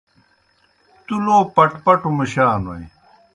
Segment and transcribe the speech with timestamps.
[1.05, 2.85] تُوْ لو پَٹپَٹوْ مُشا نوئے۔